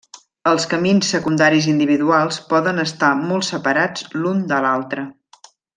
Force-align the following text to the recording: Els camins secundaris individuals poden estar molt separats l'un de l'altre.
Els 0.51 0.63
camins 0.71 1.11
secundaris 1.15 1.67
individuals 1.73 2.41
poden 2.55 2.85
estar 2.87 3.13
molt 3.21 3.49
separats 3.51 4.11
l'un 4.23 4.45
de 4.55 4.65
l'altre. 4.67 5.07